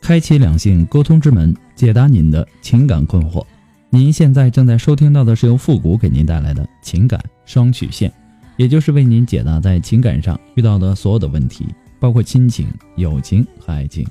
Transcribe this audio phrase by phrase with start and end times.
[0.00, 3.44] 开启两性沟通之门，解答您的情感困惑。
[3.90, 8.12] 您现在正在收听到的是由复古给您带来的情感双曲线，
[8.56, 11.66] 也就是为您解答在情感上遇到的所有的问题，
[11.98, 14.06] 包括亲情、友情和爱情。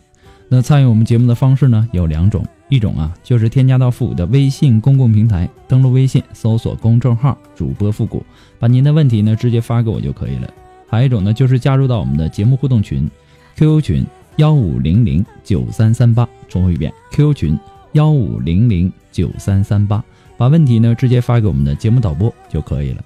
[0.47, 8.23] 那参与我们节目的方式呢有两种，一种啊就是添加到复古的微信公共平台，登录微信搜索公众号主播复古，
[8.59, 10.53] 把您的问题呢直接发给我就可以了。
[10.87, 13.09] 还有一种呢就是加入到我们的节目互动群
[13.55, 14.05] ，QQ 群。
[14.39, 17.59] 幺五零零九三三八，重复一遍，QQ 群
[17.91, 20.01] 幺五零零九三三八，
[20.37, 23.03] 把问题呢直接发给我们的节目导播就可以了。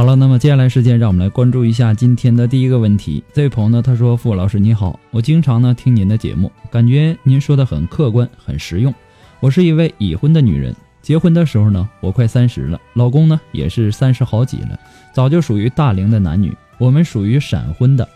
[0.00, 3.22] 好了，那么接下来时间，让我们来关注一下今天的第一个问题。
[3.34, 8.94] 这位朋友呢，他说：“傅老师你好，我经常呢听您的节目，感觉您说的很客观，很实用。
[9.40, 14.80] 我是一位已婚的女人，结婚的时候呢，我快三十了，老公呢也是三十好几了，
[15.12, 16.50] 早就属于大龄的男女。
[16.78, 18.08] 我们属于闪婚的，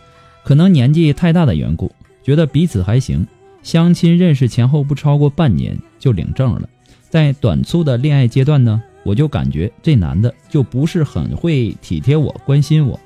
[0.43, 1.91] 可能年纪太大的缘故，
[2.23, 3.27] 觉得彼此还行。
[3.61, 6.67] 相亲认识前后不超过半年就领证了，
[7.11, 12.99] 在短促的恋爱阶段呢。”我就感觉这男的就不是很会体贴我、关心我。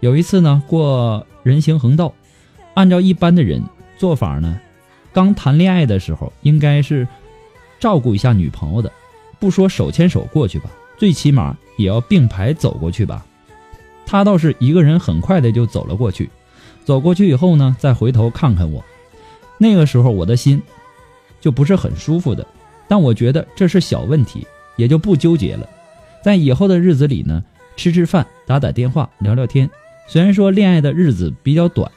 [0.00, 2.12] 有一次呢，过人行横道，
[2.72, 3.62] 按照一般的人
[3.98, 4.58] 做法呢，
[5.12, 7.06] 刚谈恋爱的时候应该是
[7.78, 8.90] 照顾一下女朋友的，
[9.38, 13.24] 不说手牵手过去吧，最起码也要并排走过去吧。
[14.06, 16.30] 他倒是一个人很快的就走了过去，
[16.82, 18.82] 走过去以后呢，再回头看看我，
[19.58, 20.60] 那个时候我的心
[21.42, 22.46] 就不是很舒服的，
[22.88, 24.46] 但我觉得这是小问题。
[24.76, 25.68] 也就不纠结了，
[26.22, 27.42] 在以后的日子里呢，
[27.76, 29.68] 吃吃饭、打打电话、聊聊天。
[30.06, 31.90] 虽然说恋爱的日子比较短，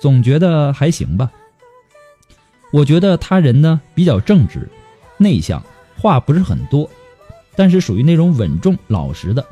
[0.00, 1.30] 总觉得还行吧。
[2.72, 4.68] 我觉得他人呢比较正直、
[5.16, 5.62] 内向，
[5.96, 6.88] 话不是很多，
[7.56, 9.44] 但是属于那种稳重老实的。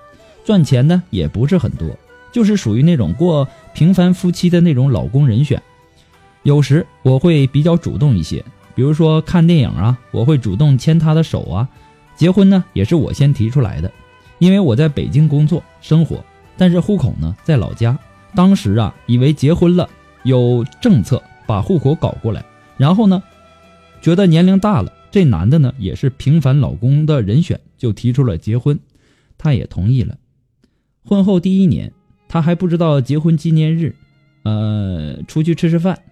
[0.44, 1.88] 赚钱呢也不是很多，
[2.32, 5.60] 就是属于那种过平凡夫妻的那种老公人选。
[6.44, 8.42] 有时我会比较主动一些，
[8.74, 11.68] 比如说看电影啊，我会主动牵他的手啊。
[12.18, 13.90] 结婚呢也是我先提出来的，
[14.40, 16.22] 因为我在北京工作生活，
[16.56, 17.96] 但是户口呢在老家。
[18.34, 19.88] 当时啊以为结婚了
[20.24, 22.44] 有政策把户口搞过来，
[22.76, 23.22] 然后呢
[24.02, 28.78] 觉得年龄大了，这男的呢也是平凡老公的人选，就提出了结婚，
[29.38, 30.18] 他也同意了。
[31.04, 31.92] 婚后第一年
[32.28, 33.94] 他还不知道结婚纪念日，
[34.42, 36.02] 呃出去吃吃饭。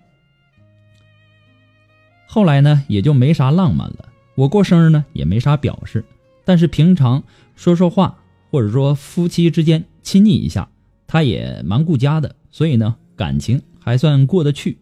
[2.29, 4.09] 后来呢也就没啥浪漫了。
[4.37, 6.05] 我过生日呢也没啥表示，
[6.45, 7.25] 但是平常
[7.57, 8.19] 说说话，
[8.51, 10.69] 或者说夫妻之间亲昵一下，
[11.07, 14.79] 他也蛮顾家的，所以呢感情还算过得去。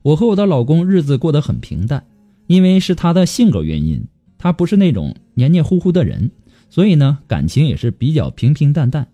[0.00, 2.06] 我和我的老公日子过得很平淡，
[2.46, 4.06] 因为是他的性格原因，
[4.38, 6.30] 他不是那种黏黏糊糊的人，
[6.70, 9.06] 所以呢感情也是比较平平淡淡。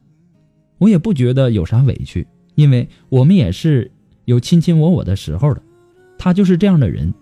[0.78, 3.90] 我也不觉得有啥委屈，因为我们也是
[4.24, 5.60] 有卿卿我我的时候的，
[6.16, 7.12] 他就是这样的人。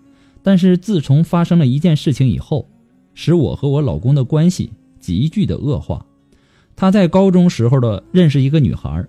[0.43, 2.67] 但是自从发生了一件事情以后，
[3.15, 6.05] 使我和我老公的关系急剧的恶化。
[6.75, 9.05] 他在高中时候的认识一个女孩，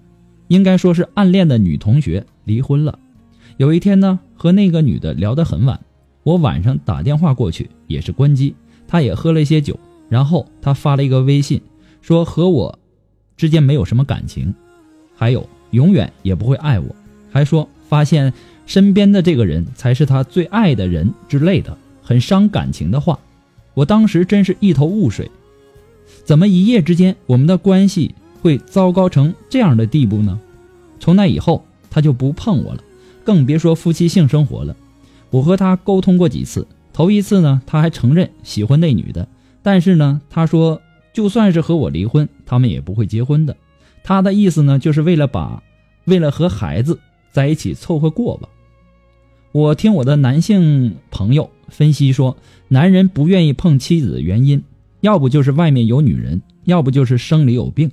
[0.49, 2.99] 应该说是暗恋的女同学离婚了。
[3.57, 5.81] 有一天呢，和那个女的聊得很晚，
[6.23, 8.55] 我晚上打电话过去也是关机，
[8.87, 9.79] 他也喝了一些酒，
[10.09, 11.61] 然后他发了一个微信，
[12.01, 12.79] 说和我
[13.37, 14.55] 之间没有什么感情，
[15.17, 16.95] 还有永远也不会爱我，
[17.33, 18.33] 还说发现。
[18.67, 23.19] 身边的这个人才是他最爱的人之类的，很伤感情的话，
[23.75, 25.31] 我当时真是一头雾水。
[26.25, 30.41] 怎么一夜之间我们的关系会糟糕成这样的地步呢？
[30.99, 32.83] 从那以后他就不碰我了，
[33.25, 34.75] 更别说夫妻性生活了。
[35.31, 39.29] 我和他沟通过几次，头一次呢他还承认喜欢那女的，
[39.63, 40.81] 但是呢他说
[41.13, 43.57] 就算是和我离婚，他们也不会结婚的。
[44.03, 45.63] 他的意思呢就是为了把，
[46.05, 46.99] 为了和孩子
[47.33, 48.49] 在一起凑合过吧。
[49.55, 52.37] 我听我的男性朋友分析说，
[52.67, 54.61] 男人不愿意碰妻子的原因，
[55.01, 57.89] 要不就是外面有女人，要不就是生理有病。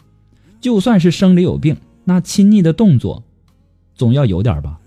[0.60, 3.24] 就算是生理有病，那亲昵的动作
[3.94, 4.80] 总要有点吧？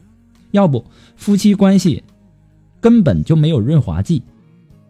[0.50, 0.84] 要不
[1.14, 2.02] 夫妻关系
[2.80, 4.20] 根本就没有润滑剂。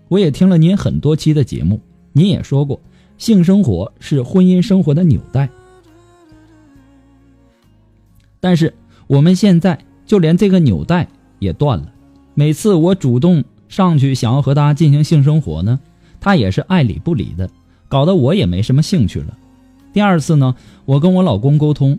[0.08, 1.78] 我也听了您很多期的节目，
[2.14, 2.80] 您也说过，
[3.18, 5.50] 性生活是婚姻生活的纽带。
[8.40, 8.72] 但是
[9.06, 11.06] 我们现在就连这个纽带
[11.44, 11.92] 也断了。
[12.34, 15.78] 每次我主动上去想要和他进行性生活呢，
[16.20, 17.48] 他也是爱理不理的，
[17.88, 19.36] 搞得我也没什么兴趣了。
[19.92, 21.98] 第二次呢，我跟我老公沟通，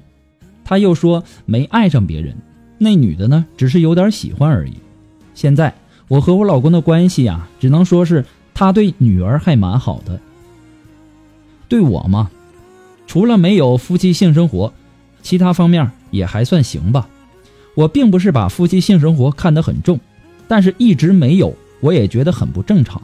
[0.65, 2.35] 他又说没爱上别人，
[2.77, 4.73] 那女的呢只是有点喜欢而已。
[5.33, 5.73] 现在
[6.09, 10.19] 我和我老公的关系啊，只能说是他对女儿还蛮好的，
[11.69, 12.29] 对我嘛，
[13.07, 14.73] 除了没有夫妻性生活，
[15.21, 17.07] 其他方面也还算行吧。
[17.75, 19.99] 我并不是把夫妻性生活看得很重，
[20.47, 23.01] 但是一直没有，我也觉得很不正常。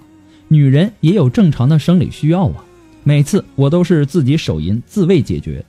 [0.48, 2.64] 女人也有正常的生理需要啊。
[3.04, 5.64] 每次我都是自己手淫自慰解决，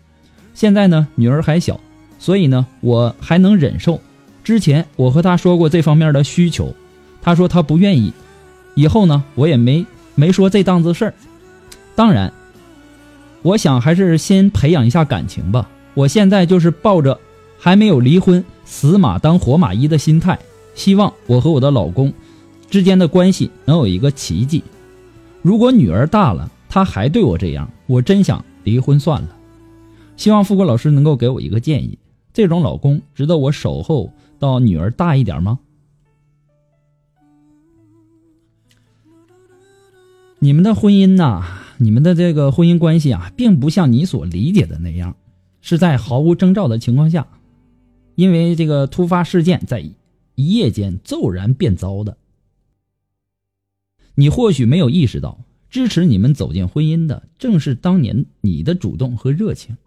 [0.55, 1.81] 现在呢女儿还小，
[2.19, 4.01] 所以呢我还能忍受。
[4.45, 6.75] 之前我和她说过这方面的需求，
[7.21, 8.13] 她说她不愿意。
[8.75, 9.85] 以后呢我也没
[10.15, 11.15] 没说这档子事儿。
[11.95, 12.33] 当然，
[13.43, 15.69] 我想还是先培养一下感情吧。
[15.95, 17.19] 我现在就是抱着
[17.65, 20.37] 还没有离婚死马当活马医的心态，
[20.75, 22.13] 希望我和我的老公
[22.69, 24.65] 之间的关系能有一个奇迹。
[25.43, 29.37] 如果女儿大了，他还对我这样，我真想离婚算了。
[30.17, 31.97] 希望富国老师能够给我一个建议：
[32.33, 35.61] 这种老公值得我守候到女儿大一点吗？
[40.41, 41.45] 你们的婚姻呐，
[41.77, 45.15] 你们的这个婚姻关系啊，并不像你所理解的那样，
[45.61, 47.25] 是在毫无征兆的情况下，
[48.15, 49.81] 因为这个突发事件在
[50.35, 52.17] 一夜间骤然变糟的。
[54.15, 55.41] 你或许没有意识到。
[55.71, 59.79] 支持你们走进婚姻的，正是当年你的主动和热情。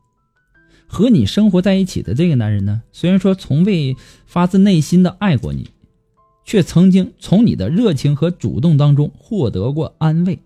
[0.88, 3.96] 和你生活在一起的这个男人呢，虽然说从未
[4.26, 5.70] 发自内心的爱过你，
[6.44, 10.40] 却曾经从你的热情和主动当中获得过安慰。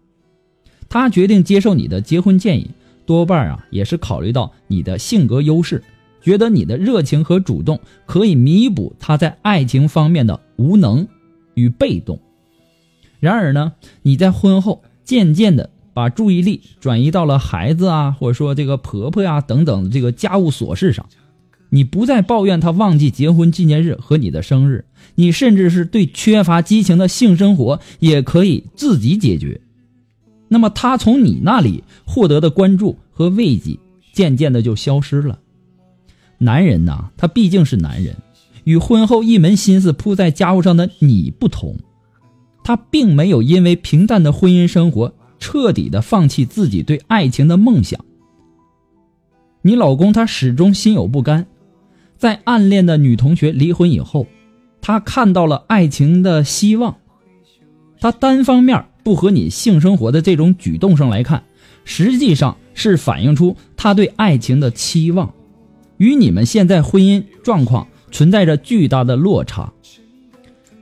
[0.89, 2.71] 他决定接受你的结婚建议，
[3.05, 5.81] 多半啊也是考虑到你的性格优势，
[6.21, 11.07] 觉得你的热情和主动可以弥补他在爱情方面的无能
[11.53, 12.19] 与被动。
[13.19, 14.81] 然而呢，你在婚后。
[15.09, 21.07] 渐渐的把注意力转移到了孩子啊，或者说这个婆婆呀等等这个家务琐事上，
[21.71, 24.85] 你不再抱怨他忘记结婚纪念日和你的生日，
[25.15, 29.59] 你甚至是对缺乏激情的性生活也可以自己解决。
[30.47, 33.79] 那么他从你那里获得的关注和慰藉，
[34.13, 35.39] 渐渐的就消失了。
[36.39, 38.15] 男人呐，他毕竟是男人，
[38.63, 41.77] 与婚后一门心思扑在家务上的你不同。
[42.63, 47.99] 他并没有因为平淡的婚姻生活彻底的放弃自己对爱情的梦想。
[49.61, 51.47] 你老公他始终心有不甘，
[52.17, 54.27] 在暗恋的女同学离婚以后，
[54.81, 56.95] 他看到了爱情的希望。
[57.99, 61.43] 他单方面不和你性生活的这种举动上来看，
[61.83, 65.33] 实际上是反映出他对爱情的期望，
[65.99, 69.71] 与你们现在婚姻状况存在着巨大的落差。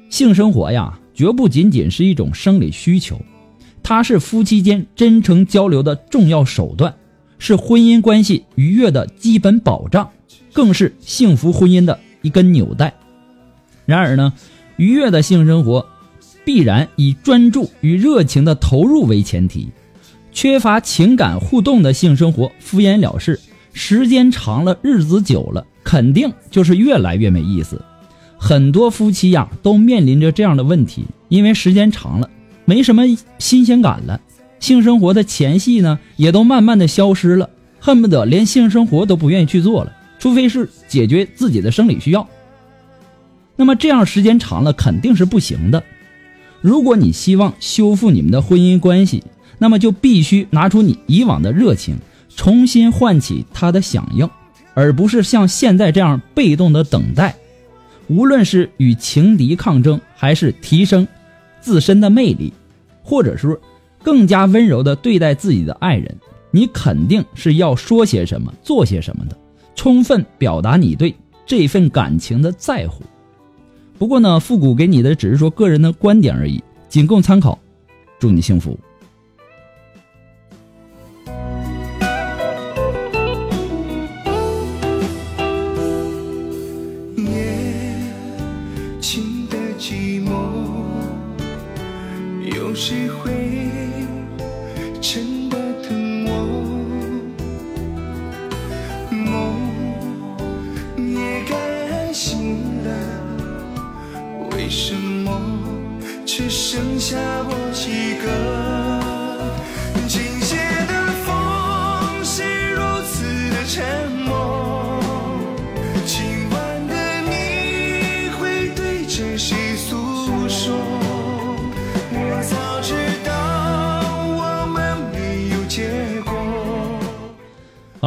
[0.09, 0.97] 性生活呀。
[1.17, 3.19] 绝不仅仅是一种生理需求，
[3.81, 6.93] 它是夫妻间真诚交流的重要手段，
[7.39, 10.07] 是婚姻关系愉悦的基本保障，
[10.53, 12.93] 更是幸福婚姻的一根纽带。
[13.88, 14.31] 然而呢，
[14.75, 15.83] 愉悦的性生活
[16.45, 19.69] 必然以专注与热情的投入为前提，
[20.31, 23.39] 缺乏情感互动的性生活敷衍了事，
[23.77, 27.79] 时间长了，日子久了，肯定就是越来越没意思。
[28.36, 32.27] 很多夫妻呀都面临着这样的问题，因为时间长了，
[32.65, 33.03] 没什么
[33.38, 34.19] 新鲜感了，
[34.60, 42.27] 性生活的前戏呢也都慢慢的消失了，恨不得连性生活都不愿意去做了，除非是解决自己的生理需要。
[43.55, 45.84] 那么这样时间长了肯定是不行的。
[46.62, 49.24] 如果你希望修复你们的婚姻关系，
[49.60, 51.98] 那么就必须拿出你以往的热情，
[52.38, 54.29] 重新唤起他的响应，
[54.74, 57.36] 而不是像现在这样被动的等待。
[58.08, 61.06] 无论是与情敌抗争，还是提升
[61.60, 62.53] 自身的魅力，
[63.03, 63.60] 或者说
[64.01, 66.15] 更加温柔的对待自己的爱人，
[66.51, 69.36] 你肯定是要说些什么，做些什么的，
[69.75, 71.13] 充分表达你对
[71.46, 73.03] 这份感情的在乎。
[73.98, 77.58] 不过呢，复古给你的只是说个人的观点而已，仅供参考。
[78.20, 78.79] 祝你幸福。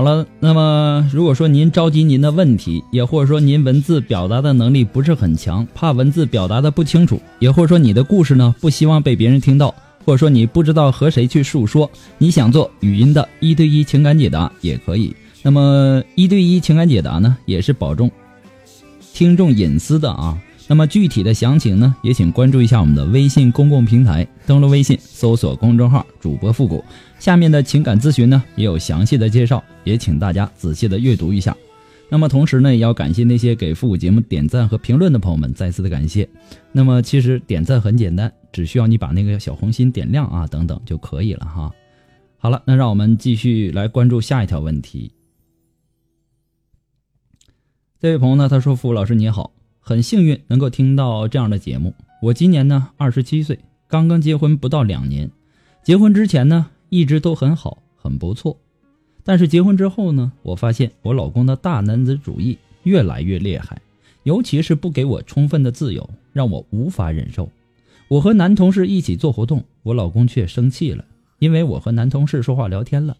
[0.00, 9.74] 好了，那么如果说您着急您的问题，也或者说您文字表达的能力不是很强，怕文字表达的不清楚，也或者说你的故事呢不希望被别人听到，
[10.06, 15.14] 或者说你不知道和谁去述说，你想做语音的一对一情感解答也可以。
[15.42, 18.10] 那么一对一情感解答呢，也是保重
[19.12, 20.38] 听众隐私的啊。
[20.70, 22.80] 那么具体的详情呢，也请关注一下。
[22.80, 26.84] 我们的微信公共平台，登录微信搜索公众号“主播复古”，
[27.18, 31.56] 下面的情感咨询呢也有详细的介绍，也请大家仔细的阅读一下。
[32.08, 33.24] 那么同时呢，也要感谢。
[33.24, 36.28] 那些给复古节目点赞和评论的朋友们，再次的感谢。
[36.70, 41.72] 那么其实点赞很简单，只需要你把那个小红心点亮啊，等等就可以了哈。
[42.38, 45.10] 好了，那让我们继续来关注下一条问题。
[47.98, 51.94] 这位朋友呢，他说：“付老师你好，很幸运能够听到这样的节目。
[52.22, 53.58] 我今年呢二十七岁，
[53.88, 55.30] 刚刚结婚不到两年。
[55.82, 58.58] 结婚之前呢一直都很好，很不错。
[59.24, 63.80] 但是结婚之后呢，我发现我老公的大男子主义越来越厉害，
[64.22, 67.50] 尤其是不给我充分的自由，让我无法忍受。
[68.08, 71.04] 我和男同事一起做活动，我老公却生气了，
[71.38, 73.16] 因为我和男同事说话聊天了。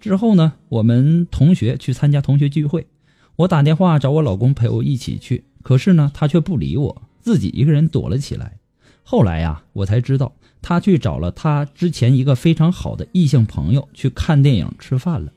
[0.00, 2.86] 之后呢，我们同学去参加同学聚会。”
[3.36, 8.58] 我打电话找我老公陪我一起去，可是呢，他却不理我，自己一个人躲了起来。
[9.02, 15.32] 后来呀，我才知道他去找了他之前一个非常好的异性朋友去看电影、吃饭了。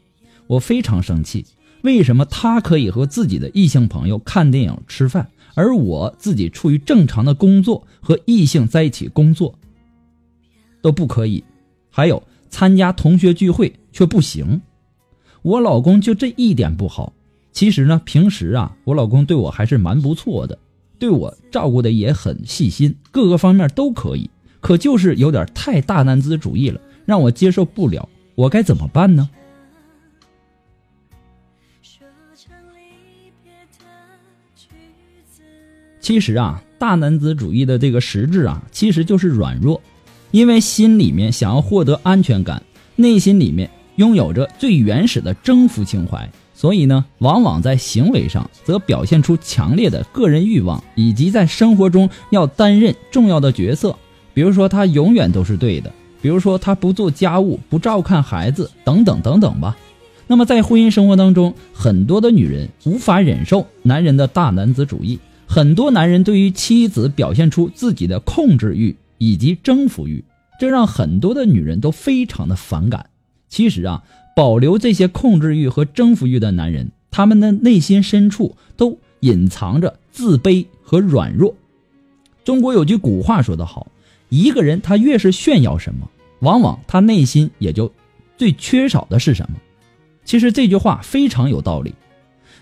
[0.48, 1.46] 我非常生气，
[1.82, 9.58] 为什么他可以和自己的异性朋友看电影、吃饭，而我自己处于正常的工作和异性在一起工作
[10.82, 11.44] 都不可以？
[11.90, 14.62] 还有参加同学聚会却不行，
[15.42, 17.14] 我老公就这一点不好。
[17.58, 20.60] 其实呢，平时啊，我老公对我还是蛮不错的，
[21.00, 24.30] 对我照顾的也很细心，各个方面都可以。
[24.60, 28.08] 可就是有点太大男子主义了，让我接受不了。
[28.36, 29.28] 我该怎么办呢？
[36.00, 39.82] 其实啊，大男子主义的这个实质啊，其实就是软弱，
[40.30, 42.62] 因为心里面想要获得安全感，
[42.96, 46.30] 内心里面拥有着最原始的征服情怀。
[46.60, 53.96] 所以呢，往往在行为上则表现出强烈的个人欲望，以及在生活中要担任重要的角色。
[54.34, 59.78] 比如说，他永远都是对的；比如说，他不做家务、不照看孩子，等等等等吧。
[60.26, 70.26] 那么，在婚姻生活当中，很多的女人无法忍受男人的大男子主义，很多男人对于妻子表现出自己的控制欲以及征服欲，
[70.60, 73.06] 这让很多的女人都非常的反感。
[73.48, 74.02] 其实啊。
[74.38, 81.56] 保留这些控制欲和征服欲的男人，他们的内心深处都隐藏着自卑和软弱。
[82.44, 83.88] 中国有句古话说得好
[84.30, 86.08] ：“一个人他越是炫耀什么，
[86.42, 87.92] 往往他内心也就
[88.38, 89.58] 最缺少的是什么。”
[90.24, 91.96] 其实这句话非常有道理。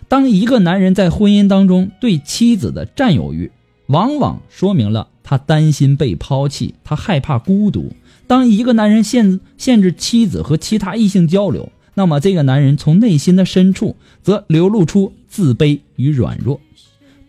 [0.08, 3.51] 当一个男人在婚姻当中对妻子的占有欲，
[3.88, 7.91] 往往说明了他担心被抛弃，他害怕孤独。
[8.27, 16.62] 当一个男人限限制妻子和其他异性交流，那么这个男人从内心的深处则流露出自卑与软弱。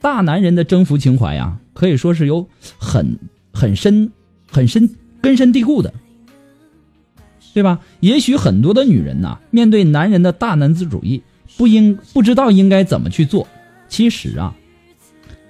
[0.00, 2.46] 大男人的征服情怀呀，可以说是有
[2.78, 3.18] 很
[3.50, 4.12] 很深、
[4.50, 4.90] 很深
[5.22, 5.92] 根深蒂固的，
[7.54, 7.80] 对吧？
[8.00, 11.22] 也许很多的女人呐，面对男人的大男子主义，
[11.56, 13.48] 不应不知道应该怎么去做。
[13.88, 14.54] 其实啊，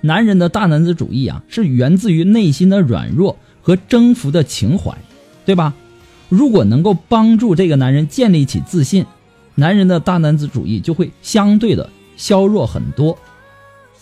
[0.01, 4.97] 男人的大男子主义啊，是源自于内心的软弱和征服的情怀。
[5.45, 5.73] 对吧？
[6.29, 9.07] 如果能够帮助这个男人建立起自信，
[9.55, 13.17] 男人的大男子主义就会相对的削弱很多。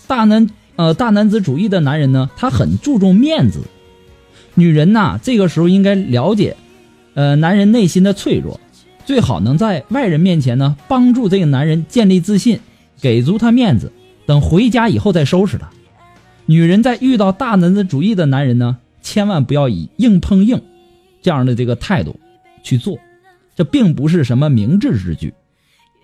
[0.07, 3.61] 大男呃大男子主义的男人呢，他很注重面子。
[4.55, 6.57] 女人呐，这个时候应该了解，
[7.13, 8.59] 呃，男人内心的脆弱，
[9.05, 12.59] 最好能在外人面前呢帮助这个男人建立自信，
[13.03, 13.93] 给足他面子。
[14.25, 15.69] 等回家以后再收拾他。
[16.47, 20.61] 女人在遇到大男子主义的男人呢，千万不要以硬碰硬。
[21.23, 22.21] 这样的这个态度
[22.63, 22.99] 去做，
[23.55, 25.33] 这并不是什么明智之举。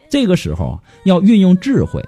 [0.09, 2.03] 这个时候啊，要运用智慧，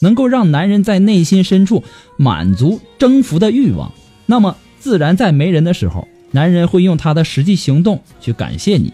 [0.00, 1.84] 能够让男人在内心深处
[2.16, 3.92] 满足征服的欲望。
[4.26, 8.92] 那么，自然在没人的时候，男人会用他的实际行动去感谢你。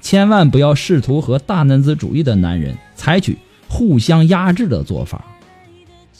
[0.00, 3.36] 千万不要试图和大男子主义的男人采取
[3.68, 5.22] 互相压制的做法。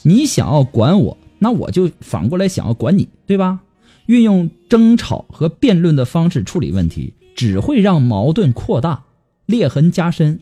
[0.07, 3.61] 你想要管我，那我就反过来想要管你，对吧？
[4.05, 9.05] 运用争吵和辩论的方式处理问题，只会让矛盾扩大，
[9.47, 10.39] 裂痕加深。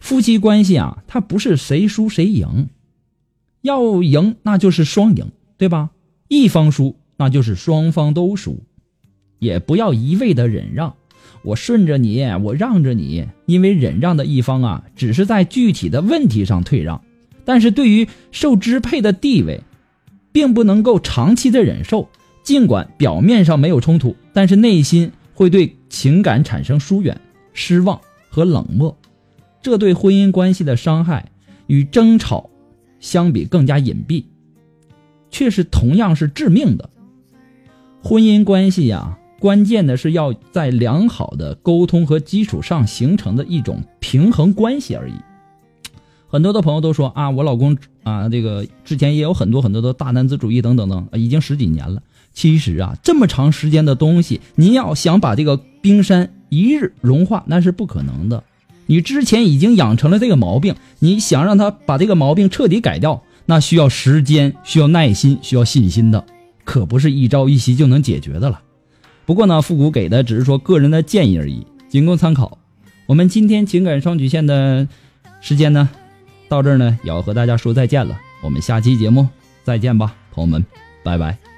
[0.00, 2.68] 夫妻关系啊，它不是谁输谁赢，
[3.60, 5.26] 要赢那就是双赢，
[5.58, 5.90] 对吧？
[6.28, 8.62] 一方输那就是双方都输，
[9.38, 10.94] 也不要一味的忍让。
[11.42, 17.02] 我顺着你，我让着你，因为忍让的一方啊，只是在具体的问题上退让，
[17.44, 19.62] 但是对于受支配的地位，
[20.32, 22.08] 并不能够长期的忍受。
[22.42, 27.18] 尽管表面上没有冲突，但是内心会对情感产生疏远、
[27.54, 27.98] 失望
[28.28, 28.98] 和冷漠，
[29.62, 31.30] 这对婚姻关系的伤害
[31.68, 32.50] 与争吵
[33.00, 34.24] 相比更加隐蔽，
[35.30, 36.90] 却是同样是致命的。
[38.02, 45.14] 婚姻关系呀，关键的是要在良好的沟通和基础上形成的一种平衡关系而已。
[46.34, 52.02] 很多的朋友都说啊，我老公啊，这个之前也有很多很多的大男子主义等等等，已经十几年了。
[52.32, 58.42] 其实啊，这么长时间的东西，你要想把这个冰山一日融化，那是不可能的。
[58.86, 66.26] 你之前已经养成了这个毛病，你想让他把这个毛病彻底改掉，那需要时间、需要耐心、需要信心的，
[66.64, 68.60] 可不是一朝一夕就能解决的了。
[69.24, 72.58] 不过呢，复古给的只是说个人的建议而已，仅供参考。
[73.06, 74.88] 我们今天情感双曲线的
[75.40, 75.88] 时间呢，
[76.54, 78.16] 到这儿呢，也要和大家说再见了。
[78.40, 79.28] 我们下期节目
[79.64, 80.64] 再见吧，朋友们，
[81.02, 81.53] 拜拜。